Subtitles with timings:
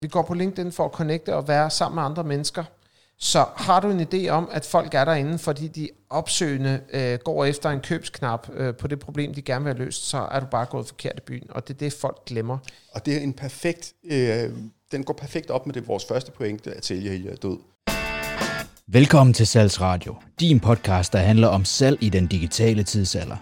[0.00, 2.64] Vi går på LinkedIn for at connecte og være sammen med andre mennesker.
[3.18, 7.44] Så har du en idé om, at folk er derinde, fordi de opsøgende øh, går
[7.44, 10.46] efter en købsknap øh, på det problem, de gerne vil have løst, så er du
[10.46, 11.46] bare gået forkert i byen.
[11.50, 12.58] Og det er det, folk glemmer.
[12.92, 14.50] Og det er en perfekt, øh,
[14.92, 17.58] den går perfekt op med det vores første pointe, at sælge er død.
[18.86, 23.36] Velkommen til Salgsradio, din podcast, der handler om salg i den digitale tidsalder.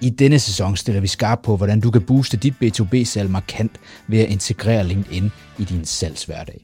[0.00, 3.72] I denne sæson stiller vi skarp på, hvordan du kan booste dit B2B-salg markant
[4.08, 6.60] ved at integrere LinkedIn i din salgshverdag.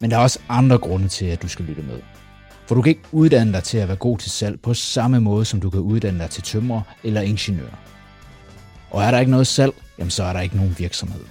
[0.00, 2.00] Men der er også andre grunde til, at du skal lytte med.
[2.66, 5.44] For du kan ikke uddanne dig til at være god til salg på samme måde,
[5.44, 7.78] som du kan uddanne dig til tømrer eller ingeniør.
[8.90, 11.24] Og er der ikke noget salg, jamen så er der ikke nogen virksomhed.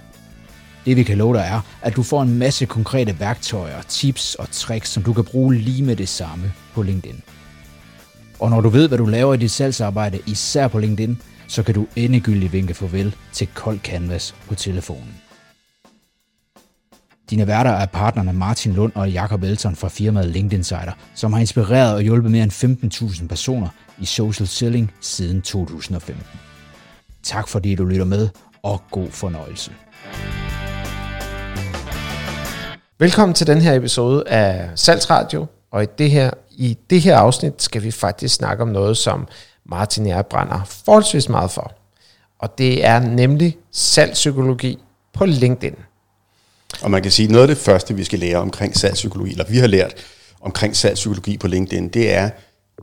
[0.86, 4.50] Det vi kan love dig er, at du får en masse konkrete værktøjer, tips og
[4.50, 7.22] tricks, som du kan bruge lige med det samme på LinkedIn.
[8.40, 11.74] Og når du ved, hvad du laver i dit salgsarbejde, især på LinkedIn, så kan
[11.74, 15.14] du endegyldigt vinke farvel til kold canvas på telefonen.
[17.30, 21.40] Dine værter er partnerne Martin Lund og Jakob Elton fra firmaet LinkedIn Insider, som har
[21.40, 22.84] inspireret og hjulpet mere end
[23.22, 26.24] 15.000 personer i social selling siden 2015.
[27.22, 28.28] Tak fordi du lytter med,
[28.62, 29.72] og god fornøjelse.
[32.98, 37.62] Velkommen til den her episode af Salgsradio, og i det her, i det her afsnit
[37.62, 39.26] skal vi faktisk snakke om noget, som
[39.64, 41.72] Martin og jeg brænder forholdsvis meget for.
[42.38, 44.78] Og det er nemlig salgspsykologi
[45.12, 45.74] på LinkedIn.
[46.82, 49.44] Og man kan sige, at noget af det første, vi skal lære omkring salgspsykologi, eller
[49.48, 49.94] vi har lært
[50.40, 52.30] omkring salgspsykologi på LinkedIn, det er,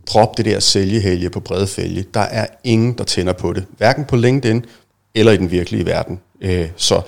[0.06, 2.06] drop det der sælgehælge på brede fælge.
[2.14, 3.66] Der er ingen, der tænder på det.
[3.78, 4.66] Hverken på LinkedIn
[5.16, 6.20] eller i den virkelige verden.
[6.42, 7.02] Øh, så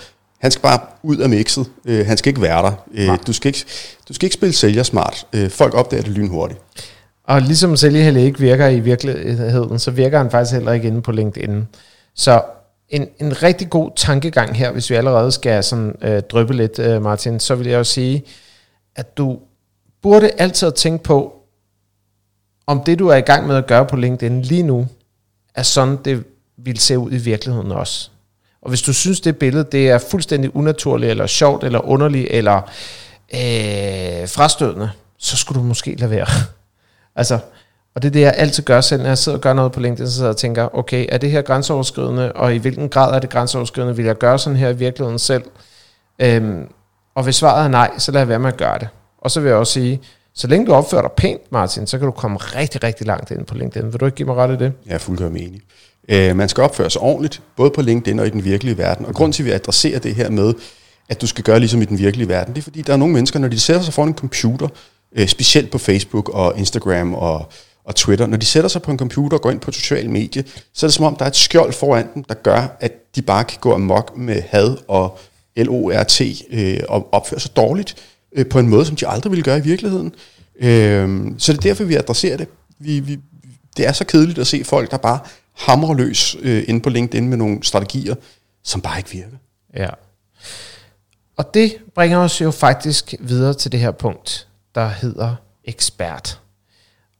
[0.46, 1.66] han skal bare ud af mixet.
[1.86, 2.86] Øh, han skal ikke være der.
[2.94, 3.66] Øh, du, skal ikke,
[4.10, 5.28] du skal ikke spille sælger smart.
[5.50, 6.60] folk opdager det lynhurtigt.
[7.24, 11.12] Og ligesom sælgehælge ikke virker i virkeligheden, så virker han faktisk heller ikke inde på
[11.12, 11.68] LinkedIn.
[12.16, 12.42] Så
[12.90, 17.02] en, en rigtig god tankegang her, hvis vi allerede skal sådan, øh, drøbe lidt, øh,
[17.02, 18.24] Martin, så vil jeg jo sige,
[18.96, 19.40] at du
[20.02, 21.34] burde altid tænke på,
[22.68, 24.88] om det du er i gang med at gøre på LinkedIn lige nu,
[25.56, 26.24] er sådan, det
[26.58, 28.10] vil se ud i virkeligheden også.
[28.66, 32.56] Og hvis du synes, det billede det er fuldstændig unaturligt, eller sjovt, eller underligt, eller
[33.34, 36.28] øh, frastødende, så skulle du måske lade være.
[37.20, 37.40] altså,
[37.96, 39.80] og det er det, jeg altid gør selv, når jeg sidder og gør noget på
[39.80, 43.16] LinkedIn, så sidder jeg og tænker, okay, er det her grænseoverskridende, og i hvilken grad
[43.16, 43.96] er det grænseoverskridende?
[43.96, 45.44] Vil jeg gøre sådan her i virkeligheden selv?
[46.20, 46.68] Øhm,
[47.16, 48.88] og hvis svaret er nej, så lad jeg være med at gøre det.
[49.18, 50.02] Og så vil jeg også sige,
[50.34, 53.46] så længe du opfører dig pænt, Martin, så kan du komme rigtig, rigtig langt ind
[53.46, 53.94] på LinkedIn.
[53.94, 54.74] Vil du ikke give mig ret i det?
[54.86, 55.62] Jeg er fuldkommen enig.
[56.10, 59.06] Øh, man skal opføre sig ordentligt, både på LinkedIn og i den virkelige verden.
[59.06, 60.54] Og grund til, at vi adresserer det her med,
[61.10, 63.14] at du skal gøre ligesom i den virkelige verden, det er fordi, der er nogle
[63.14, 64.68] mennesker, når de sætter sig foran en computer,
[65.16, 67.52] øh, specielt på Facebook og Instagram og
[67.86, 70.10] og Twitter, når de sætter sig på en computer og går ind på et socialt
[70.10, 73.16] medie, så er det som om, der er et skjold foran dem, der gør, at
[73.16, 75.20] de bare kan gå amok med had og
[75.58, 76.22] LORT
[76.52, 77.96] øh, og opføre sig dårligt
[78.36, 80.14] øh, på en måde, som de aldrig ville gøre i virkeligheden.
[80.60, 82.48] Øh, så det er derfor, vi adresserer det.
[82.80, 83.20] Vi, vi,
[83.78, 85.20] det er så kedeligt at se folk, der bare
[85.56, 88.16] hamrer løs øh, inde på LinkedIn med nogle strategier,
[88.64, 89.38] som bare ikke virker.
[89.76, 89.90] Ja.
[91.38, 96.40] Og det bringer os jo faktisk videre til det her punkt, der hedder ekspert.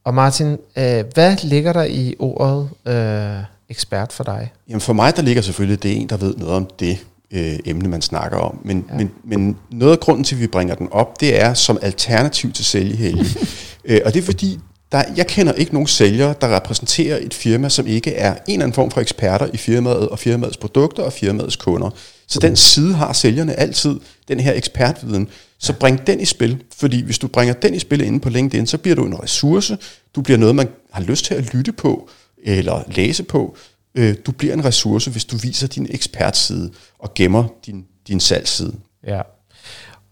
[0.04, 4.52] Og Martin, øh, hvad ligger der i ordet øh, ekspert for dig?
[4.68, 7.58] Jamen for mig, der ligger selvfølgelig, det er en, der ved noget om det øh,
[7.64, 8.58] emne, man snakker om.
[8.64, 8.96] Men, ja.
[8.96, 12.52] men, men noget af grunden til, at vi bringer den op, det er som alternativ
[12.52, 13.24] til sælgehelge.
[13.84, 14.60] øh, og det er fordi,
[14.92, 18.64] der, jeg kender ikke nogen sælgere, der repræsenterer et firma, som ikke er en eller
[18.64, 21.90] anden form for eksperter i firmaet og firmaets produkter og firmaets kunder.
[22.26, 25.28] Så den side har sælgerne altid, den her ekspertviden.
[25.58, 28.66] Så bring den i spil, fordi hvis du bringer den i spil inde på LinkedIn,
[28.66, 29.78] så bliver du en ressource,
[30.14, 32.08] du bliver noget, man har lyst til at lytte på
[32.44, 33.56] eller læse på.
[33.94, 38.74] Øh, du bliver en ressource, hvis du viser din ekspertside og gemmer din, din salgsside.
[39.06, 39.20] Ja.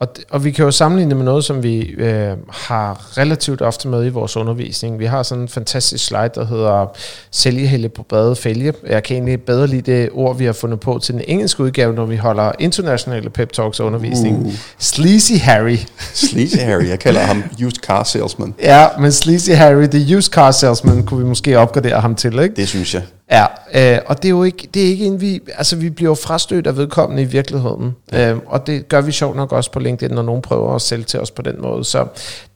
[0.05, 3.89] Og, og vi kan jo sammenligne det med noget, som vi øh, har relativt ofte
[3.89, 4.99] med i vores undervisning.
[4.99, 6.87] Vi har sådan en fantastisk slide, der hedder
[7.31, 8.73] sælgehælde på brede fælge.
[8.87, 11.95] Jeg kan egentlig bedre lide det ord, vi har fundet på til den engelske udgave,
[11.95, 14.47] når vi holder internationale pep talks og undervisning.
[14.47, 14.53] Uh.
[14.79, 15.79] Sleazy Harry.
[16.15, 18.55] Sleazy Harry, jeg kalder ham used car salesman.
[18.63, 22.57] Ja, men Sleazy Harry, the used car salesman, kunne vi måske opgradere ham til, ikke?
[22.57, 23.03] Det synes jeg.
[23.31, 26.11] Ja, øh, og det er jo ikke, det er ikke en, vi, altså vi bliver
[26.11, 28.31] jo frastødt af vedkommende i virkeligheden, ja.
[28.31, 31.05] øh, og det gør vi sjovt nok også på LinkedIn, når nogen prøver at sælge
[31.05, 31.85] til os på den måde.
[31.85, 32.07] Så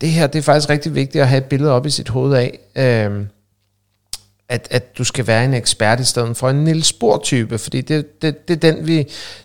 [0.01, 2.37] det her, det er faktisk rigtig vigtigt at have et billede op i sit hoved
[2.37, 3.25] af, øh,
[4.49, 8.23] at, at du skal være en ekspert i stedet for en Niels Bohr-type, fordi det,
[8.23, 8.97] det, det, er den, vi,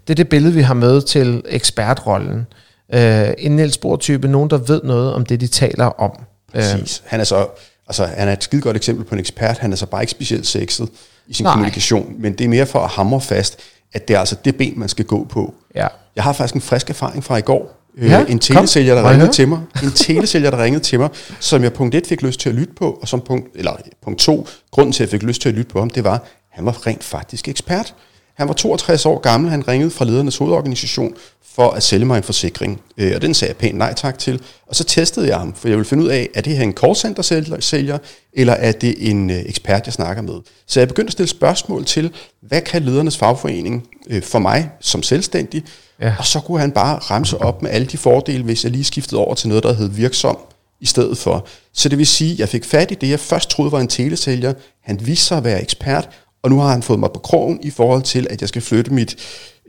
[0.07, 2.47] det er det billede, vi har med til ekspertrollen.
[2.93, 6.11] Øh, en Niels Bohr-type, nogen, der ved noget om det, de taler om.
[6.53, 7.01] Præcis.
[7.05, 7.47] Øh, han er så
[7.87, 9.57] altså, han er et skide godt eksempel på en ekspert.
[9.57, 10.89] Han er så bare ikke specielt sexet
[11.27, 11.53] i sin Nej.
[11.53, 13.59] kommunikation, men det er mere for at hamre fast,
[13.93, 15.53] at det er altså det ben, man skal gå på.
[15.75, 15.87] Ja.
[16.15, 17.79] Jeg har faktisk en frisk erfaring fra i går.
[17.97, 19.59] Øh, Ja, en telesælger, der ringede til mig.
[19.83, 21.09] En telesælger, der ringede til mig,
[21.39, 24.19] som jeg punkt 1 fik lyst til at lytte på, og som punkt, eller punkt
[24.19, 26.21] 2, grunden til, at jeg fik lyst til at lytte på ham, det var, at
[26.49, 27.95] han var rent faktisk ekspert.
[28.37, 31.15] Han var 62 år gammel, han ringede fra ledernes hovedorganisation
[31.55, 32.81] for at sælge mig en forsikring.
[32.97, 34.41] Øh, og den sagde jeg pænt nej tak til.
[34.67, 36.73] Og så testede jeg ham, for jeg ville finde ud af, er det her en
[36.73, 37.97] callcenter-sælger,
[38.33, 40.33] eller er det en øh, ekspert, jeg snakker med.
[40.67, 45.03] Så jeg begyndte at stille spørgsmål til, hvad kan ledernes fagforening øh, for mig som
[45.03, 45.63] selvstændig?
[46.01, 46.15] Ja.
[46.19, 49.21] Og så kunne han bare ramse op med alle de fordele, hvis jeg lige skiftede
[49.21, 50.37] over til noget, der hed virksom
[50.79, 51.47] i stedet for.
[51.73, 53.87] Så det vil sige, at jeg fik fat i det, jeg først troede var en
[53.87, 54.53] telesælger.
[54.83, 56.09] Han viste sig at være ekspert,
[56.43, 58.93] og nu har han fået mig på krogen i forhold til, at jeg skal flytte
[58.93, 59.15] mit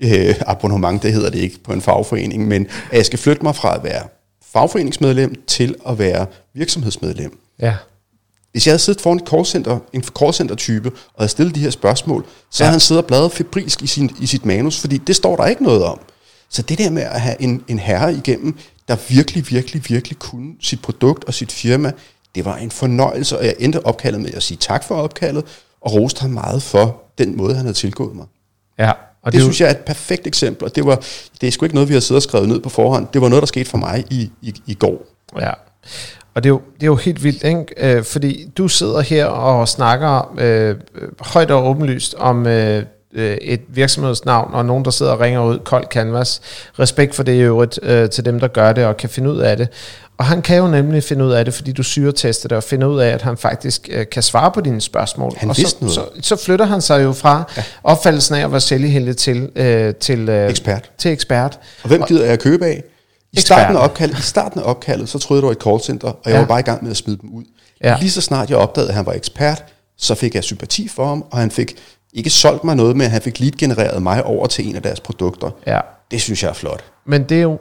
[0.02, 3.56] øh, abonnement, det hedder det ikke på en fagforening, men at jeg skal flytte mig
[3.56, 4.02] fra at være
[4.52, 7.38] fagforeningsmedlem til at være virksomhedsmedlem.
[7.60, 7.74] Ja.
[8.52, 12.24] Hvis jeg havde siddet foran et callcenter, en callcenter-type, og havde stillet de her spørgsmål,
[12.50, 12.66] så Ja.
[12.66, 15.46] havde han siddet og bladret febrilsk i, sin, i sit manus, fordi det står der
[15.46, 16.00] ikke noget om.
[16.48, 18.56] Så det der med at have en, en herre igennem,
[18.88, 21.92] der virkelig, virkelig, virkelig kunne sit produkt og sit firma,
[22.34, 25.44] det var en fornøjelse, og jeg endte opkaldet med at sige tak for opkaldet,
[25.84, 28.26] og roste ham meget for den måde, han havde tilgået mig.
[28.78, 28.92] Ja.
[29.22, 31.02] Og det, det synes jeg er et perfekt eksempel, og det, var,
[31.40, 33.06] det er sgu ikke noget, vi har siddet og skrevet ned på forhånd.
[33.12, 35.06] Det var noget, der skete for mig i, i, i går.
[35.40, 35.50] Ja.
[36.34, 37.96] Og det er jo, det er jo helt vildt, ikke?
[37.96, 42.84] Øh, fordi du sidder her og snakker øh, øh, højt og åbenlyst om øh,
[43.14, 46.40] øh, et virksomhedsnavn, og nogen, der sidder og ringer ud, kold canvas.
[46.78, 49.38] Respekt for det i øvrigt øh, til dem, der gør det og kan finde ud
[49.38, 49.68] af det.
[50.18, 52.86] Og han kan jo nemlig finde ud af det, fordi du syretester det, og finder
[52.86, 55.32] ud af, at han faktisk øh, kan svare på dine spørgsmål.
[55.36, 56.24] Han og vidste så, noget.
[56.24, 57.62] så, så flytter han sig jo fra ja.
[57.84, 60.90] opfattelsen af at være sælgehældig til, øh, til, øh, Ekspert.
[60.98, 61.58] til ekspert.
[61.82, 62.82] Og hvem gider jeg købe af?
[63.32, 66.08] I starten, af opkaldet, I starten af opkaldet, så troede jeg, det var et callcenter,
[66.08, 66.38] og jeg Ja.
[66.38, 67.44] var bare i gang med at smide dem ud.
[67.84, 67.96] Ja.
[68.00, 69.64] Lige så snart jeg opdagede, at han var ekspert,
[69.98, 71.74] så fik jeg sympati for ham, og han fik
[72.12, 75.50] ikke solgt mig noget, men han fik lead-genereret mig over til en af deres produkter.
[75.66, 75.80] Ja.
[76.10, 76.84] Det synes jeg er flot.
[77.06, 77.58] Men det er jo...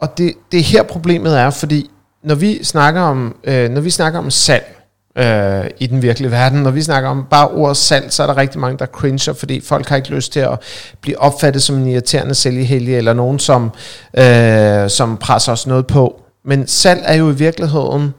[0.00, 1.90] Og det, det er her problemet er, fordi
[2.24, 4.76] når vi snakker om, øh, når vi snakker om salg
[5.18, 8.36] øh, i den virkelige verden, når vi snakker om bare ordet salg, så er der
[8.36, 10.58] rigtig mange, der cringer, fordi folk har ikke lyst til at
[11.00, 13.70] blive opfattet som en irriterende sælgehelge, eller nogen, som,
[14.18, 16.20] øh, som presser os noget på.
[16.44, 18.14] Men salg er jo i virkeligheden...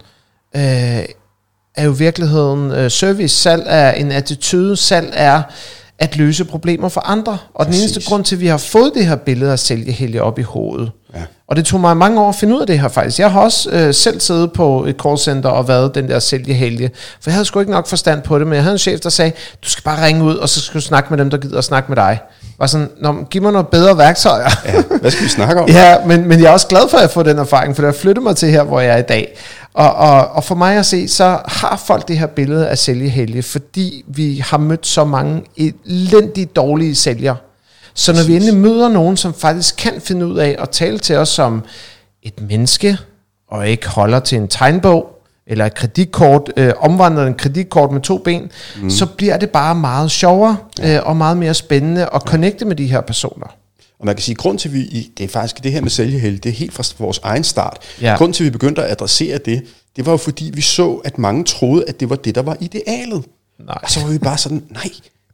[0.56, 1.06] Øh,
[1.75, 3.36] er jo i virkeligheden øh, service.
[3.38, 4.78] Salg er en attitude.
[4.78, 5.42] Salg er
[6.00, 7.38] at løse problemer for andre.
[7.54, 7.80] Og Præcis.
[7.80, 10.42] den eneste grund til, at vi har fået det her billede af sælgehelge op i
[10.42, 11.22] hovedet, Ja.
[11.51, 13.19] Og det tog mig mange år at finde ud af det her faktisk.
[13.19, 17.30] Jeg har også øh, selv siddet på et callcenter og været den der sælgehelge, for
[17.30, 19.31] jeg havde sgu ikke nok forstand på det, men jeg havde en chef, der sagde,
[19.63, 21.63] du skal bare ringe ud, og så skal du snakke med dem, der gider at
[21.63, 22.19] snakke med dig.
[22.59, 24.50] Var sådan, Nå, giv mig noget bedre værktøjer.
[24.65, 24.98] Ja.
[25.01, 25.69] Hvad skal vi snakke om?
[25.80, 27.94] Ja, men, men jeg er også glad for, at jeg får den erfaring, for det
[27.94, 29.38] har flyttet mig til her, hvor jeg er i dag.
[29.74, 33.44] Og, og, og for mig at se, så har folk det her billede af sælgehelge,
[33.44, 35.44] fordi vi har mødt så mange
[35.86, 37.36] elendigt dårlige sælgere.
[37.93, 41.15] Så når vi endelig møder nogen, som faktisk kan finde ud af at tale til
[41.15, 41.63] os som
[42.23, 42.97] et menneske,
[43.47, 48.17] og ikke holder til en tegnbog, eller et kreditkort, øh, omvandret en kreditkort med to
[48.17, 48.51] ben,
[48.81, 48.89] mm.
[48.89, 52.88] så bliver det bare meget sjovere øh, og meget mere spændende at connecte med de
[52.88, 53.47] her personer.
[53.99, 55.89] Og man kan sige, at grund til, at vi, det er faktisk det her med
[55.89, 57.77] sælgehælde, det er helt fra vores egen start.
[58.01, 58.15] Ja.
[58.17, 59.63] Grund til, at vi begyndte at adressere det,
[59.95, 62.57] det var jo fordi, vi så, at mange troede, at det var det, der var
[62.59, 63.23] idealet.
[63.59, 63.77] Nej.
[63.83, 64.89] Og så var vi bare sådan, nej,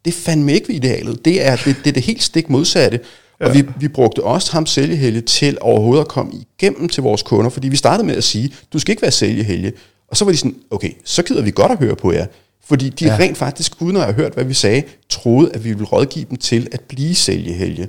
[0.07, 1.25] det er fandme ikke idealet.
[1.25, 3.00] Det er det, det, er det helt stik modsatte.
[3.39, 3.45] Ja.
[3.45, 7.50] Og vi, vi brugte også ham sælgehelge til overhovedet at komme igennem til vores kunder,
[7.50, 9.74] fordi vi startede med at sige, du skal ikke være sælgehelge.
[10.08, 12.25] Og så var de sådan, okay, så gider vi godt at høre på jer.
[12.67, 13.17] Fordi de Ja.
[13.20, 16.38] rent faktisk, uden at have hørt, hvad vi sagde, troede, at vi ville rådgive dem
[16.38, 17.88] til at blive sælgehelge.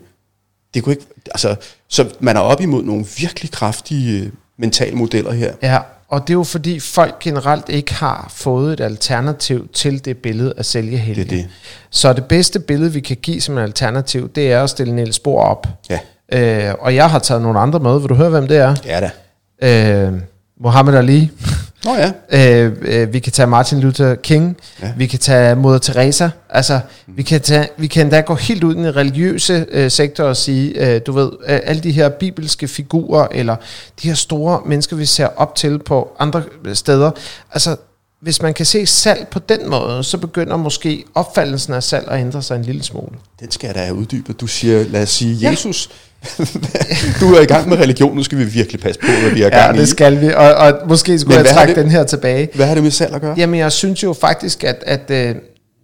[0.75, 1.57] Det kunne ikke, altså,
[1.89, 5.53] så man er op imod nogle virkelig kraftige øh, mentale modeller her.
[5.63, 10.17] Ja, og det er jo fordi folk generelt ikke har fået et alternativ til det
[10.17, 11.25] billede af sælgehelge.
[11.25, 11.49] Det er det.
[11.91, 15.17] Så det bedste billede, vi kan give som et alternativ, det er at stille Niels
[15.17, 15.67] Spor op.
[15.91, 15.99] Ja,
[16.33, 18.01] Øh, og jeg har taget nogle andre med.
[18.01, 18.75] Vil du høre, hvem det er?
[18.85, 19.11] ja da.
[20.07, 20.13] Øh,
[20.61, 21.31] Muhammad Ali.
[21.85, 22.13] Nå ja,
[22.65, 24.57] Øh, øh, vi kan tage Martin Luther King.
[24.83, 24.93] Ja.
[24.97, 26.29] Vi kan tage Moder Teresa.
[26.51, 30.25] Altså, vi kan, tage, vi kan endda gå helt ud i den religiøse øh, sektor
[30.25, 33.57] og sige, øh, du ved, øh, alle de her bibelske figurer, eller
[34.03, 36.43] de her store mennesker, vi ser op til på andre
[36.75, 37.11] steder.
[37.53, 37.77] Altså,
[38.21, 42.21] hvis man kan se salg på den måde, så begynder måske opfattelsen af salg at
[42.21, 43.13] ændre sig en lille smule.
[43.41, 44.41] den skal jeg da have uddybet.
[44.41, 45.55] Du siger, lad os sige, Ja.
[47.21, 49.47] Du er i gang med religion, nu skal vi virkelig passe på, hvad vi er
[49.47, 49.81] i Ja, gang i.
[49.81, 52.49] det skal vi, og, og måske skulle Men jeg trække det- den her tilbage.
[52.55, 53.35] Hvad har det med salg at gøre?
[53.39, 55.35] Jamen, jeg synes jo faktisk, at, at øh,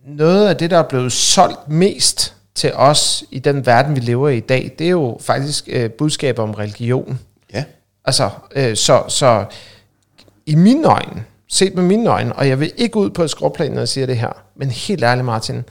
[0.06, 4.28] noget af det, der er blevet solgt mest til os i den verden, vi lever
[4.28, 7.18] i i dag, det er jo faktisk øh, budskaber om religion.
[7.54, 7.64] Ja,
[8.04, 9.44] Altså, øh, så, så
[10.46, 13.70] i mine øjne, set med mine øjne, og jeg vil ikke ud på et skråplan,
[13.72, 15.64] når jeg siger det her, men helt ærligt, Martin,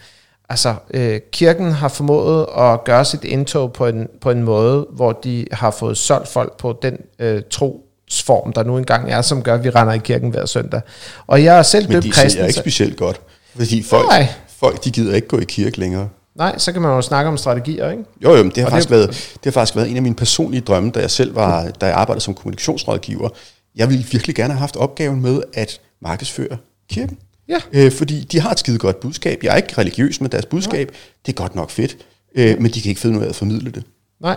[0.50, 5.12] Altså, øh, kirken har formået at gøre sit indtog på en, på en måde, hvor
[5.12, 9.54] de har fået solgt folk på den øh, trosform, der nu engang er, som gør,
[9.54, 10.82] at vi render i kirken hver søndag.
[11.28, 12.30] Og jeg er selv Men døbt de kristen.
[12.32, 13.22] sælger ikke så- specielt godt.
[13.56, 14.28] Fordi folk, Nej.
[14.58, 16.10] folk de gider ikke gå i kirke længere.
[16.36, 18.04] Nej, så kan man jo snakke om strategier, ikke?
[18.24, 20.02] Jo, jo, men det har, Og faktisk det- været, det har faktisk været en af
[20.02, 23.30] mine personlige drømme, da jeg selv var, da jeg arbejdede som kommunikationsrådgiver.
[23.76, 26.58] Jeg ville virkelig gerne have haft opgaven med at markedsføre
[26.90, 27.18] kirken.
[27.48, 27.58] Ja.
[27.74, 29.40] Øh, fordi de har et skide godt budskab.
[29.44, 30.92] Jeg er ikke religiøs med deres budskab.
[31.26, 31.98] Det er godt nok fedt.
[32.36, 33.84] Øh, men de kan ikke finde ud af at formidle det.
[34.22, 34.36] Nej.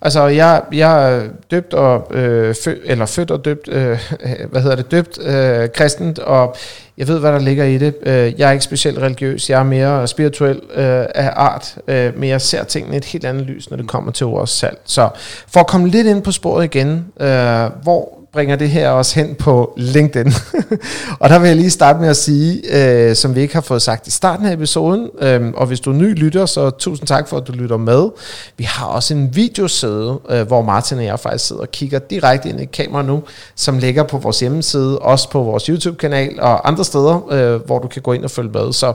[0.00, 3.98] Altså, jeg, jeg er døbt og øh, fø, eller født og døbt, øh,
[4.50, 6.56] hvad hedder det, døbt øh, kristent, og
[6.98, 7.94] jeg ved, hvad der ligger i det.
[8.02, 12.28] Øh, jeg er ikke specielt religiøs, jeg er mere spirituel øh, af art, øh, men
[12.28, 14.78] jeg ser tingene i et helt andet lys, når det kommer til vores salg.
[14.84, 15.08] Så
[15.48, 19.34] for at komme lidt ind på sporet igen, øh, hvor bringer det her også hen
[19.34, 20.32] på LinkedIn.
[21.20, 23.82] og der vil jeg lige starte med at sige, øh, som vi ikke har fået
[23.82, 27.28] sagt i starten af episoden, øh, og hvis du er ny lytter, så tusind tak
[27.28, 28.08] for, at du lytter med.
[28.56, 32.48] Vi har også en videoside, øh, hvor Martin og jeg faktisk sidder og kigger direkte
[32.48, 33.22] ind i kamera nu,
[33.54, 37.88] som ligger på vores hjemmeside, også på vores YouTube-kanal og andre steder, øh, hvor du
[37.88, 38.72] kan gå ind og følge med.
[38.72, 38.92] Så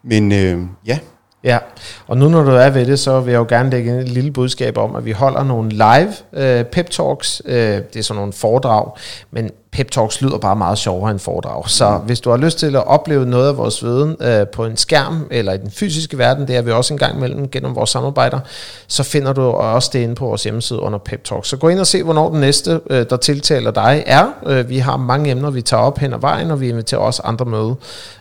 [0.04, 0.99] Men øh, ja,
[1.45, 1.59] Ja,
[2.07, 4.31] og nu når du er ved det, så vil jeg jo gerne lægge et lille
[4.31, 7.43] budskab om, at vi holder nogle live øh, pep talks.
[7.45, 8.91] Øh, det er sådan nogle foredrag,
[9.31, 11.69] men pep talks lyder bare meget sjovere end foredrag.
[11.69, 14.77] Så hvis du har lyst til at opleve noget af vores viden øh, på en
[14.77, 17.91] skærm eller i den fysiske verden, det er vi også en gang imellem gennem vores
[17.91, 18.41] samarbejder,
[18.87, 21.49] så finder du også det inde på vores hjemmeside under pep talks.
[21.49, 24.27] Så gå ind og se, hvornår den næste, øh, der tiltaler dig, er.
[24.47, 27.23] Øh, vi har mange emner, vi tager op hen ad vejen, og vi inviterer også
[27.25, 27.75] andre med,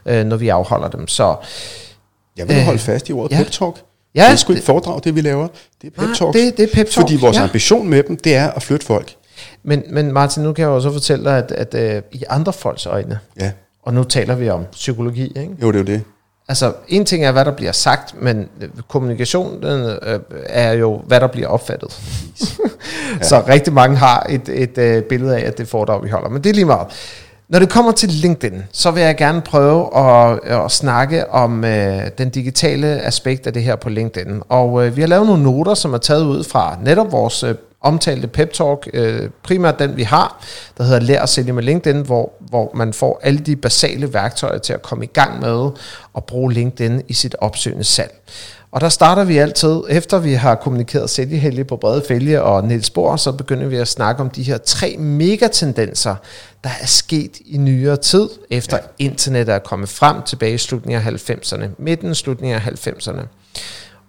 [0.05, 1.07] øh, når vi afholder dem.
[1.07, 1.35] Så
[2.37, 3.43] jeg vil Øh, holde fast i ordet ja.
[3.43, 3.75] pep talk.
[4.15, 5.47] Ja, det er sgu ikke foredrag, det vi laver.
[5.81, 6.33] Det er pep Nej, talk.
[6.33, 7.43] det- det er pep talk, Fordi vores ja.
[7.43, 9.15] ambition med dem, det er at flytte folk.
[9.63, 12.53] Men, men Martin, nu kan jeg jo så fortælle dig, at, at øh, i andre
[12.53, 13.51] folks øjne, Ja,
[13.83, 15.51] og nu taler vi om psykologi, ikke?
[15.61, 16.01] jo, det er jo det.
[16.47, 21.01] Altså, en ting er, hvad der bliver sagt, men øh, kommunikation den, øh, er jo,
[21.07, 21.99] hvad der bliver opfattet.
[23.19, 23.23] ja.
[23.23, 26.29] Så rigtig mange har et, et øh, billede af, at det foredrag, vi holder.
[26.29, 26.87] Men det er lige meget.
[27.53, 32.01] Når det kommer til LinkedIn, så vil jeg gerne prøve at, at snakke om øh,
[32.17, 34.41] den digitale aspekt af det her på LinkedIn.
[34.49, 37.55] Og øh, vi har lavet nogle noter, som er taget ud fra netop vores øh,
[37.81, 40.43] omtalte pep talk, øh, primært den vi har,
[40.77, 44.57] der hedder Lær at sælge med LinkedIn, hvor, hvor man får alle de basale værktøjer
[44.57, 45.69] til at komme i gang med
[46.17, 48.13] at bruge LinkedIn i sit opsøgende salg.
[48.73, 52.89] Og der starter vi altid, efter vi har kommunikeret sælgehelge på brede fælge og Niels
[52.89, 56.15] Bohr, så begynder vi at snakke om de her tre megatendenser,
[56.63, 59.05] der er sket i nyere tid, efter ja.
[59.05, 63.21] internettet er kommet frem tilbage i slutningen af 90'erne, midten slutningen af 90'erne.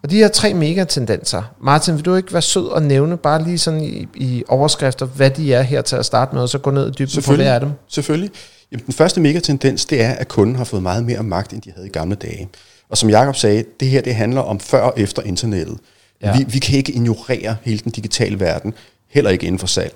[0.03, 3.59] Og de her tre megatendenser, Martin, vil du ikke være sød og nævne bare lige
[3.59, 6.71] sådan i, i overskrifter, hvad de er her til at starte med, og så gå
[6.71, 7.71] ned i dybden på hver af dem?
[7.89, 8.31] Selvfølgelig.
[8.73, 11.73] Jamen, den første megatendens, det er, at kunden har fået meget mere magt, end de
[11.75, 12.49] havde i gamle dage.
[12.89, 15.79] Og som Jakob sagde, det her det handler om før og efter internettet.
[16.23, 16.37] Ja.
[16.37, 18.75] Vi, vi kan ikke ignorere hele den digitale verden,
[19.09, 19.95] heller ikke inden for salg.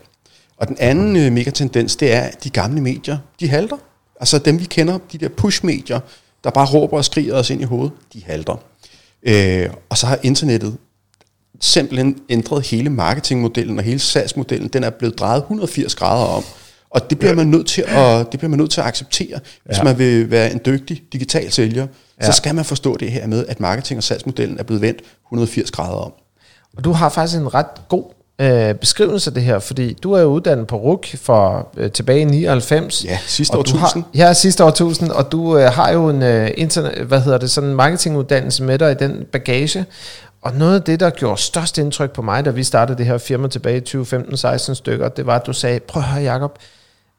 [0.57, 3.77] Og den anden øh, megatendens, det er, at de gamle medier, de halter.
[4.21, 6.01] Altså dem, vi kender, de der push-medier,
[6.45, 8.57] der bare råber og skriger os ind i hovedet, de halter.
[9.23, 10.77] Øh, og så har internettet
[11.61, 14.69] simpelthen ændret hele marketingmodellen og hele salgsmodellen.
[14.69, 16.45] Den er blevet drejet 180 grader om.
[16.91, 19.41] Og det bliver man nødt til at, det bliver man nødt til at acceptere.
[19.65, 19.83] Hvis ja.
[19.83, 21.87] man vil være en dygtig digital sælger,
[22.21, 22.27] Ja.
[22.27, 25.71] så skal man forstå det her med, at marketing- og salgsmodellen er blevet vendt 180
[25.71, 26.13] grader om.
[26.77, 28.05] Og du har faktisk en ret god
[28.41, 32.21] øh, beskrivelse af det her, fordi du er jo uddannet på RUK for øh, tilbage
[32.21, 33.05] i 99.
[33.05, 34.05] Ja, sidste årtusind.
[34.05, 37.51] Har, ja, sidste årtusind, og du øh, har jo en øh, internet, hvad hedder det,
[37.51, 39.87] sådan en marketinguddannelse med dig i den bagage.
[40.43, 43.19] Og noget af det, der gjorde størst indtryk på mig, da vi startede det her
[43.19, 46.59] firma tilbage i 2015-16 stykker, det var, at du sagde, prøv at høre Jacob,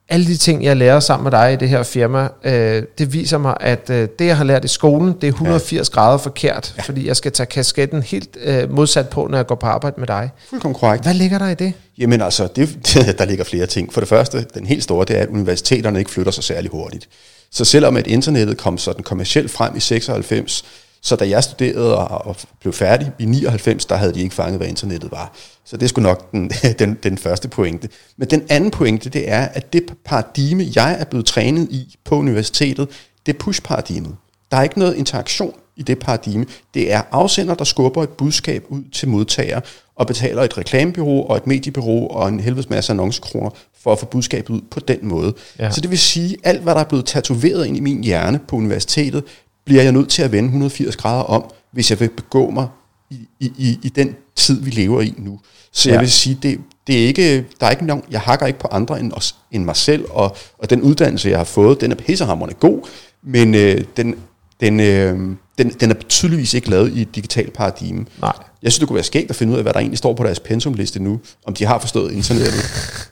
[0.09, 3.37] alle de ting, jeg lærer sammen med dig i det her firma, øh, det viser
[3.37, 5.93] mig, at øh, det, jeg har lært i skolen, det er 180 ja.
[5.93, 6.81] grader forkert, ja.
[6.81, 10.07] fordi jeg skal tage kasketten helt øh, modsat på, når jeg går på arbejde med
[10.07, 10.29] dig.
[10.49, 11.03] Fuldkommen korrekt.
[11.03, 11.73] Hvad ligger der i det?
[11.97, 12.79] Jamen altså, det,
[13.19, 13.93] der ligger flere ting.
[13.93, 17.09] For det første, den helt store, det er, at universiteterne ikke flytter sig særlig hurtigt.
[17.51, 20.65] Så selvom at internettet kom sådan kommercielt frem i 96,
[21.01, 24.58] så da jeg studerede og, og blev færdig i 99, der havde de ikke fanget,
[24.58, 25.34] hvad internettet var.
[25.65, 27.89] Så det skulle nok den, den, den første pointe.
[28.18, 32.15] Men den anden pointe, det er, at det paradigme, jeg er blevet trænet i på
[32.15, 32.88] universitetet,
[33.25, 34.15] det er push-paradigmet.
[34.51, 36.46] Der er ikke noget interaktion i det paradigme.
[36.74, 39.60] Det er afsender, der skubber et budskab ud til modtager
[39.96, 43.50] og betaler et reklamebyrå og et mediebyrå og en helvedes masse annoncekroner
[43.82, 45.34] for at få budskabet ud på den måde.
[45.60, 45.72] Ja.
[45.72, 48.39] Så det vil sige, at alt hvad der er blevet tatoveret ind i min hjerne
[48.48, 49.24] på universitetet,
[49.69, 52.67] bliver jeg nødt til at vende 180 grader om, hvis jeg vil begå mig
[53.09, 55.39] i, i, i den tid, vi lever i nu.
[55.71, 55.93] Så ja.
[55.93, 58.67] jeg vil sige, det, det er ikke, der er ikke nogen, jeg hakker ikke på
[58.71, 61.95] andre end, os, end mig selv, og, og den uddannelse, jeg har fået, den er
[61.95, 62.88] pissehammerende god,
[63.23, 64.15] men øh, den,
[64.59, 65.19] den, øh,
[65.57, 68.05] den, den er tydeligvis ikke lavet i et digitalt paradigme.
[68.21, 68.33] Nej.
[68.63, 70.23] Jeg synes, det kunne være skægt at finde ud af, hvad der egentlig står på
[70.23, 72.63] deres pensumliste nu, om de har forstået internettet.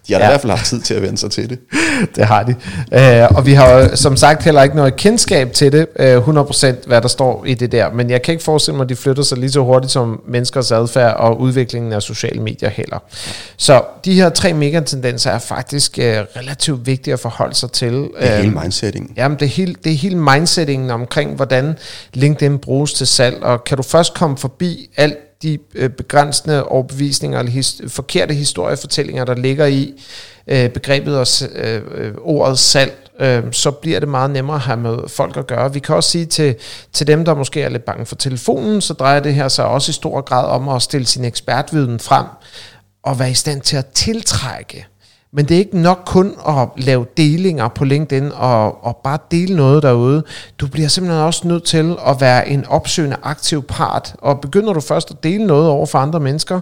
[0.07, 0.25] De har ja.
[0.25, 1.59] i hvert fald haft tid til at vende sig til det.
[2.15, 2.55] Det har de.
[3.29, 5.87] Uh, og vi har jo som sagt heller ikke noget kendskab til det,
[6.27, 7.93] uh, 100% hvad der står i det der.
[7.93, 10.71] Men jeg kan ikke forestille mig, at de flytter sig lige så hurtigt som menneskers
[10.71, 12.99] adfærd og udviklingen af sociale medier heller.
[13.57, 17.93] Så de her tre megatendenser er faktisk uh, relativt vigtige at forholde sig til.
[17.93, 19.11] Det er hele mindsettingen.
[19.17, 21.75] Jamen, det er hele, det er hele mindsettingen omkring, hvordan
[22.13, 23.43] LinkedIn bruges til salg.
[23.43, 29.25] Og kan du først komme forbi alt de øh, begrænsende overbevisninger eller his, forkerte historiefortællinger,
[29.25, 29.93] der ligger i
[30.47, 34.77] øh, begrebet og øh, øh, ordet salg, øh, så bliver det meget nemmere at have
[34.77, 35.73] med folk at gøre.
[35.73, 36.55] Vi kan også sige til,
[36.93, 39.89] til dem, der måske er lidt bange for telefonen, så drejer det her sig også
[39.89, 42.25] i stor grad om at stille sin ekspertviden frem
[43.03, 44.87] og være i stand til at tiltrække
[45.33, 49.55] men det er ikke nok kun at lave delinger på LinkedIn og, og bare dele
[49.55, 50.23] noget derude.
[50.59, 54.15] Du bliver simpelthen også nødt til at være en opsøgende aktiv part.
[54.21, 56.59] Og begynder du først at dele noget over for andre mennesker,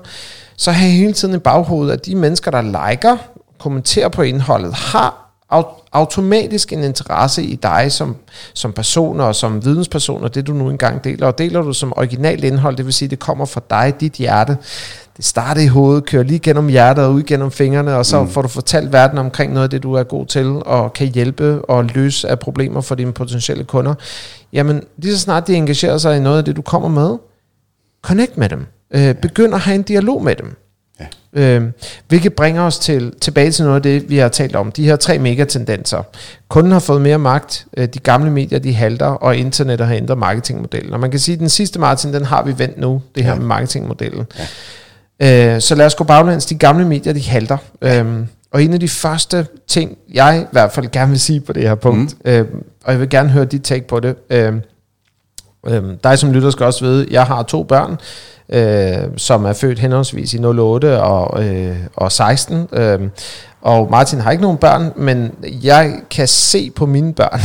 [0.57, 3.17] så har hele tiden i baghovedet, at de mennesker, der liker,
[3.60, 5.25] kommenterer på indholdet, har
[5.91, 8.15] automatisk en interesse i dig som,
[8.53, 11.27] som person og som vidensperson, og det du nu engang deler.
[11.27, 14.57] Og deler du som originalt indhold, det vil sige, det kommer fra dig, dit hjerte,
[15.17, 18.29] det starter i hovedet, kører lige gennem hjertet og ud gennem fingrene, og så mm.
[18.29, 21.65] får du fortalt verden omkring noget af det, du er god til, og kan hjælpe
[21.65, 23.93] og løse af problemer for dine potentielle kunder.
[24.53, 27.17] Jamen, lige så snart de engagerer sig i noget af det, du kommer med,
[28.01, 28.65] connect med dem.
[28.91, 30.55] Øh, begynd at have en dialog med dem.
[31.00, 31.05] Ja.
[31.34, 31.72] Øh,
[32.07, 34.72] hvilket bringer os til, tilbage til noget af det, vi har talt om.
[34.72, 36.03] De her tre megatendenser.
[36.50, 40.18] Kunden har fået mere magt, øh, de gamle medier de halter, og internet har ændret
[40.18, 40.94] marketingmodellen.
[40.94, 43.31] Og man kan sige, at den sidste Martin, den har vi vendt nu, det her
[43.31, 43.37] ja.
[43.37, 44.25] med marketingmodellen.
[44.39, 44.44] Ja.
[45.21, 46.45] Øh, så lad os gå baglæns.
[46.45, 47.57] De gamle medier, de halter.
[47.81, 51.53] Øhm, og en af de første ting, jeg i hvert fald gerne vil sige på
[51.53, 52.31] det her punkt, mm.
[52.31, 52.45] øh,
[52.83, 54.15] og jeg vil gerne høre dit take på det.
[54.29, 54.53] Øh,
[55.67, 57.97] øh, dig som lytter skal også vide, jeg har to børn,
[58.49, 62.67] øh, som er født henholdsvis i 08 og, øh, og 16.
[62.73, 62.99] Øh,
[63.61, 67.41] og Martin har ikke nogen børn, men jeg kan se på mine børn,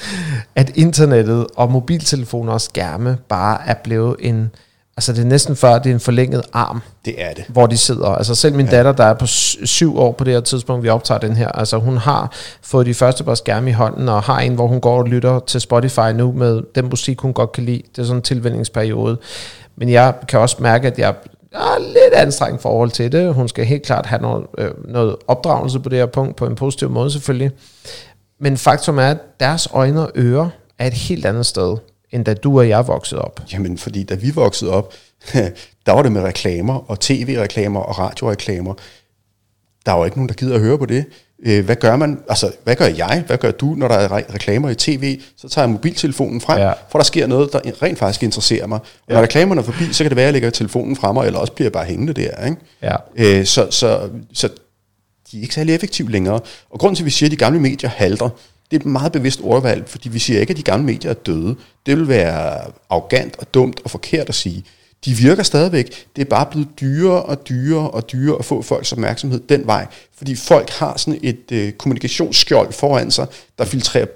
[0.60, 4.50] at internettet og mobiltelefoner og skærme bare er blevet en
[4.96, 6.82] Altså det er næsten før, det er en forlænget arm.
[7.04, 7.44] Det er det.
[7.48, 8.06] Hvor de sidder.
[8.06, 8.76] Altså selv min ja.
[8.76, 11.78] datter, der er på syv år på det her tidspunkt, vi optager den her, altså
[11.78, 14.98] hun har fået de første par skærme i hånden, og har en, hvor hun går
[14.98, 17.82] og lytter til Spotify nu med den musik, hun godt kan lide.
[17.96, 19.18] Det er sådan en tilvændingsperiode.
[19.76, 21.14] Men jeg kan også mærke, at jeg
[21.52, 23.34] er lidt anstrengt forhold til det.
[23.34, 26.54] Hun skal helt klart have noget, øh, noget opdragelse på det her punkt, på en
[26.54, 27.50] positiv måde selvfølgelig.
[28.40, 31.76] Men faktum er, at deres øjne og ører er et helt andet sted
[32.12, 33.40] end da du og jeg voksede op?
[33.52, 34.94] Jamen, fordi da vi voksede op,
[35.86, 38.74] der var det med reklamer, og tv-reklamer og radioreklamer.
[39.86, 41.04] Der var ikke nogen, der gider at høre på det.
[41.44, 42.20] Øh, hvad gør man?
[42.28, 43.24] Altså, hvad gør jeg?
[43.26, 45.20] Hvad gør du, når der er reklamer i tv?
[45.36, 46.72] Så tager jeg mobiltelefonen frem, ja.
[46.90, 48.78] for der sker noget, der rent faktisk interesserer mig.
[48.78, 49.14] Og ja.
[49.14, 51.52] når reklamerne er forbi, så kan det være, at jeg lægger telefonen frem, eller også
[51.52, 52.44] bliver jeg bare hængende der.
[52.44, 52.56] Ikke?
[52.82, 52.96] Ja.
[53.16, 54.48] Øh, så, så, så
[55.32, 56.40] de er ikke særlig effektive længere.
[56.70, 58.28] Og grunden til, at vi siger, at de gamle medier halter,
[58.72, 61.14] det er et meget bevidst ordvalg, fordi vi siger ikke, at de gamle medier er
[61.14, 61.56] døde.
[61.86, 64.64] Det vil være arrogant og dumt og forkert at sige.
[65.04, 66.06] De virker stadigvæk.
[66.16, 69.86] Det er bare blevet dyrere og dyrere og dyrere at få folks opmærksomhed den vej,
[70.16, 73.26] fordi folk har sådan et øh, kommunikationsskjold foran sig,
[73.58, 74.06] der filtrerer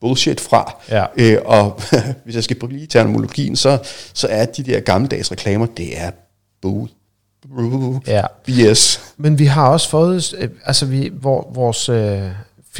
[0.00, 0.76] bullshit fra.
[0.90, 1.04] Ja.
[1.16, 1.80] Øh, og
[2.24, 3.78] hvis jeg skal bruge terminologien, så,
[4.12, 6.10] så er de der gammeldags reklamer, det er
[6.62, 6.90] bull.
[8.06, 8.22] Ja.
[8.46, 9.00] BS.
[9.16, 12.22] Men vi har også fået, øh, altså vi, hvor, vores øh,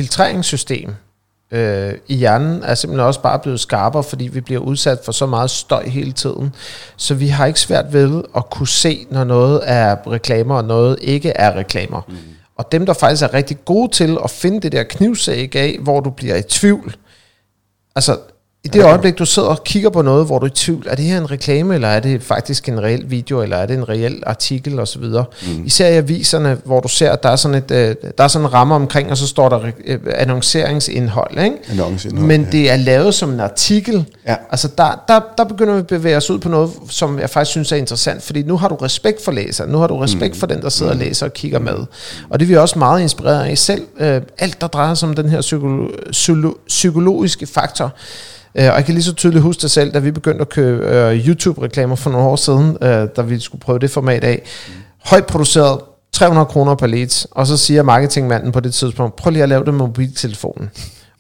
[0.01, 0.95] filtreringssystem
[1.51, 5.27] øh, i hjernen er simpelthen også bare blevet skarpere, fordi vi bliver udsat for så
[5.27, 6.55] meget støj hele tiden.
[6.97, 10.99] Så vi har ikke svært ved at kunne se, når noget er reklamer, og noget
[11.01, 12.01] ikke er reklamer.
[12.09, 12.17] Mm.
[12.57, 16.01] Og dem, der faktisk er rigtig gode til at finde det der knivsæg af, hvor
[16.01, 16.97] du bliver i tvivl,
[17.97, 18.19] altså
[18.65, 20.95] i det øjeblik, du sidder og kigger på noget, hvor du er i tvivl, er
[20.95, 23.89] det her en reklame, eller er det faktisk en reel video, eller er det en
[23.89, 25.03] reel artikel osv.
[25.03, 25.67] Mm.
[25.67, 28.47] Især i aviserne, hvor du ser, at der er sådan, et, øh, der er sådan
[28.47, 31.39] en ramme omkring, og så står der øh, annonceringsindhold.
[31.45, 31.57] Ikke?
[31.71, 32.51] Annoncindhold, Men ja.
[32.51, 34.05] det er lavet som en artikel.
[34.27, 34.37] Ja.
[34.51, 37.51] Altså der, der, der begynder vi at bevæge os ud på noget, som jeg faktisk
[37.51, 40.41] synes er interessant, fordi nu har du respekt for læseren, nu har du respekt mm.
[40.41, 41.01] for den, der sidder mm.
[41.01, 41.79] og læser og kigger med.
[42.31, 43.83] Og det er vi også meget inspireret af selv.
[44.01, 47.93] Øh, alt, der drejer sig om den her psykolo- psykologiske faktor,
[48.55, 50.87] Øh, og jeg kan lige så tydeligt huske det selv, da vi begyndte at købe
[50.87, 54.43] øh, YouTube-reklamer for nogle år siden, øh, da vi skulle prøve det format af.
[55.05, 55.81] Højt produceret,
[56.13, 59.65] 300 kroner per lead, og så siger marketingmanden på det tidspunkt, prøv lige at lave
[59.65, 60.71] det med mobiltelefonen.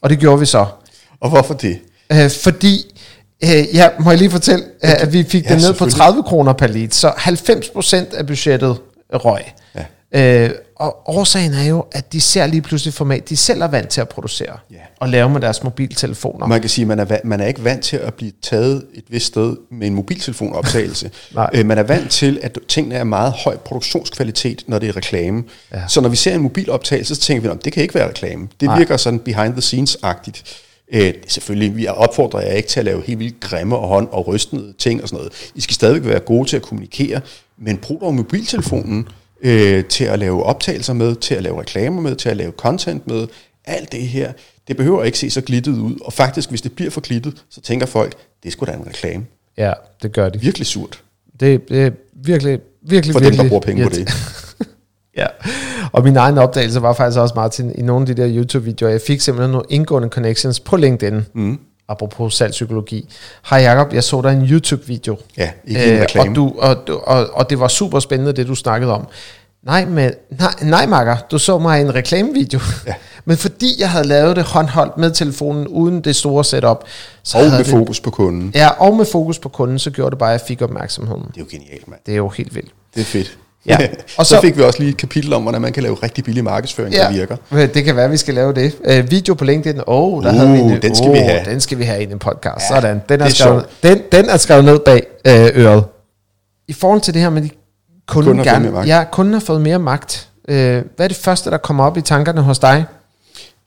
[0.03, 0.67] Og det gjorde vi så.
[1.21, 1.79] Og hvorfor det?
[2.13, 2.95] Øh, fordi,
[3.45, 5.97] øh, ja, må jeg lige fortælle, øh, at vi fik Ja, det ned på selvfølgelig.
[5.97, 8.77] 30 kroner per lead, så 90% af budgettet
[9.13, 9.43] røg.
[10.13, 10.45] Ja.
[10.45, 13.89] Øh, og årsagen er jo, at de ser lige pludselig format, de selv er vant
[13.89, 14.77] til at producere Ja.
[15.01, 16.47] og lave med deres mobiltelefoner.
[16.47, 19.05] Man kan sige, at man er, man er ikke vant til at blive taget et
[19.09, 21.11] vist sted med en mobiltelefonoptagelse.
[21.55, 25.45] Øh, man er vant til, at tingene er meget høj produktionskvalitet, når det er reklame.
[25.73, 25.83] Ja.
[25.89, 28.49] Så når vi ser en mobiloptagelse, så tænker vi, at det kan ikke være reklame.
[28.61, 28.79] Det Nej.
[28.79, 30.43] virker sådan behind the scenes-agtigt.
[30.93, 34.27] Øh, selvfølgelig, vi opfordrer jer ikke til at lave helt vildt grimme og hånd og
[34.27, 35.33] rystende ting og sådan noget.
[35.55, 37.21] I skal stadigvæk være gode til at kommunikere,
[37.59, 39.09] men brug dog mobiltelefonen
[39.43, 43.07] øh, til at lave optagelser med, til at lave reklamer med, til at lave content
[43.07, 43.27] med.
[43.65, 44.33] Alt det her,
[44.69, 45.97] det behøver ikke se så glittet ud.
[46.01, 49.25] Og faktisk, hvis det bliver for glittet, så tænker folk, det sgu da en reklame.
[49.57, 49.73] Ja,
[50.03, 50.41] det gør de.
[50.41, 51.03] Virkelig surt.
[51.41, 54.09] Det, det er virkelig, virkelig, For dem, virkelig der bruger penge på det.
[55.17, 55.27] Ja,
[55.93, 59.01] og min egen opdagelse var faktisk også, Martin, i nogle af de der YouTube-videoer, jeg
[59.01, 61.59] fik simpelthen nogle indgående connections på LinkedIn, mm.
[61.91, 63.09] Apropos salgspsykologi.
[63.51, 65.17] Hej Jacob, jeg så dig en YouTube-video.
[65.37, 66.31] Ja, ikke en reklame.
[66.31, 69.07] og, du, og, og, og det var super spændende, det du snakkede om.
[69.63, 72.61] Nej, men, nej, nej Marker, du så mig en reklamevideo.
[72.87, 72.95] Ja.
[73.25, 76.85] Men fordi jeg havde lavet det håndholdt med telefonen, uden det store setup,
[77.23, 78.53] så Og havde med det, fokus på kunden.
[78.55, 81.23] Ja, og med fokus på kunden, så gjorde det bare, at jeg fik opmærksomheden.
[81.23, 82.01] Det er jo genialt, mand.
[82.07, 82.71] Det er jo helt vildt.
[82.95, 83.39] Det er fedt.
[83.67, 83.77] Ja.
[84.19, 86.25] og så, så- fik vi også lige et kapitel om, hvordan man kan lave rigtig
[86.25, 87.37] billig markedsføring, der virker.
[87.53, 88.75] Ja, det kan være, at vi skal lave det.
[88.99, 91.25] Uh, video på LinkedIn, åh, oh, der Uh, havde vi en, den skal vi åh,
[91.25, 91.45] have.
[91.45, 92.71] Den skal vi have i en podcast.
[92.71, 95.85] Ja, Ja, Sådan, den er, er skrevet, den, den er skrevet ned bag øh, øret.
[96.69, 97.51] I forhold til det her med, de
[98.09, 98.81] kunden, Kunden gerne.
[98.87, 100.29] Ja, kunden har fået mere magt.
[100.49, 102.85] Uh, hvad er det første, der kommer op i tankerne hos dig?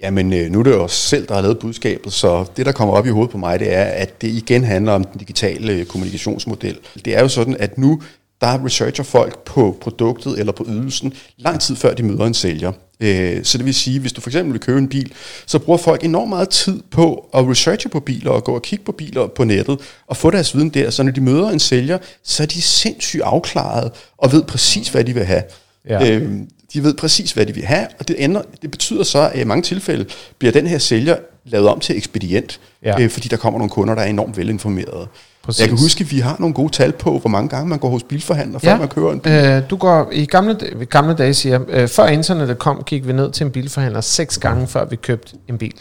[0.04, 2.72] Jamen, øh, nu er det jo os selv, der har lavet budskabet, så det, der
[2.72, 5.74] kommer op i hovedet på mig, det er, at det igen handler om den digitale
[5.74, 6.78] øh, kommunikationsmodel.
[7.06, 8.02] Det er jo sådan, at nu,
[8.44, 12.72] der researcher folk på produktet eller på ydelsen lang tid før de møder en sælger.
[13.00, 15.14] Øh, Så det vil sige, hvis du for eksempel vil købe en bil,
[15.46, 18.86] så bruger folk enormt meget tid på at researche på biler og gå og kigge
[18.86, 20.90] på biler på nettet og få deres viden der.
[20.90, 25.04] Så når de møder en sælger, så er de sindssygt afklaret og ved præcis, hvad
[25.04, 25.44] de vil have.
[25.90, 26.12] Ja.
[26.12, 26.32] Øh,
[26.74, 29.44] de ved præcis, hvad de vil have, og det, ender, det betyder så, at i
[29.44, 30.06] mange tilfælde
[30.40, 33.02] bliver den her sælger lavet om til ekspedient, ja.
[33.02, 35.08] øh, fordi der kommer nogle kunder, der er enormt velinformerede.
[35.44, 35.62] Præcis.
[35.62, 37.90] Jeg kan huske, at vi har nogle gode tal på, hvor mange gange man går
[37.90, 39.32] hos bilforhandler, før man køber en bil.
[39.32, 40.58] øh, du går i gamle,
[40.90, 44.68] gamle dage, siger øh, før internettet kom, gik vi ned til en bilforhandler seks gange,
[44.68, 45.74] før vi købte en bil.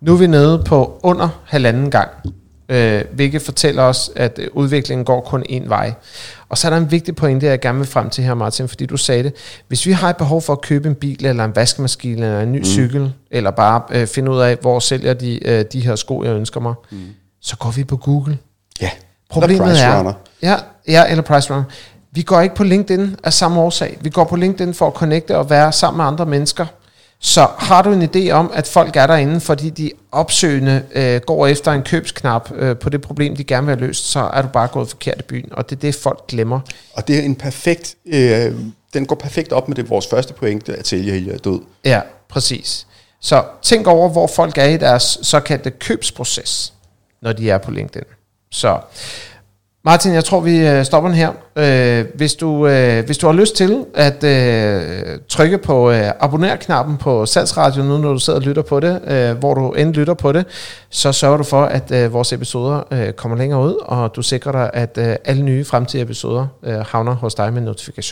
[0.00, 2.08] Nu er vi nede på under halvanden gang,
[2.68, 5.94] øh, hvilket fortæller os, at øh, udviklingen går kun én vej.
[6.48, 8.86] Og så er der en vigtig pointe, jeg gerne vil frem til her, Martin, fordi
[8.86, 9.32] du sagde det.
[9.68, 12.52] Hvis vi har et behov for at købe en bil, eller en vaskemaskine, eller en
[12.52, 12.64] ny mm.
[12.64, 16.34] cykel, eller bare øh, finde ud af, hvor sælger de øh, de her sko, jeg
[16.34, 16.98] ønsker mig, mm.
[17.40, 18.38] så går vi på Google.
[18.80, 18.90] Ja,
[19.30, 20.12] Problemet Price er, Runner.
[20.42, 20.56] ja,
[20.88, 21.64] ja, eller Price Runner.
[22.12, 23.98] Vi går ikke på LinkedIn af samme årsag.
[24.00, 26.66] Vi går på LinkedIn for at connecte og være sammen med andre mennesker.
[27.20, 31.46] Så har du en idé om, at folk er derinde, fordi de opsøgende øh, går
[31.46, 34.48] efter en købsknap øh, på det problem, de gerne vil have løst, så er du
[34.48, 35.48] bare gået forkert i byen.
[35.52, 36.60] Og det er det, folk glemmer.
[36.94, 38.52] Og det er en perfekt, øh,
[38.94, 41.60] den går perfekt op med det vores første pointe, at sælgerhelge er død.
[41.84, 42.86] Ja, præcis.
[43.20, 46.72] Så tænk over, hvor folk er i deres såkaldte købsproces,
[47.22, 48.04] når de er på LinkedIn.
[48.50, 48.78] Så
[49.84, 51.32] Martin, jeg tror, vi øh, stopper den her.
[51.56, 56.96] Øh, hvis, du, øh, hvis du har lyst til at øh, trykke på øh, abonner-knappen
[56.96, 60.14] på Salgsradio, nu når du sidder og lytter på det, øh, hvor du end lytter
[60.14, 60.46] på det,
[60.90, 64.52] så sørger du for, at øh, vores episoder øh, kommer længere ud, og du sikrer
[64.52, 68.06] dig, at øh, alle nye fremtidige episoder øh, havner hos dig med notifikation.